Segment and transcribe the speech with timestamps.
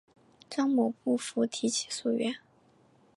[0.49, 2.33] 张某不服提起诉愿。